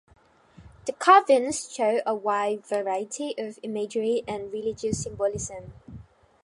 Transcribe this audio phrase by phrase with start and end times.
[0.87, 5.73] The carvings show a wide variety of imagery and religious symbolism.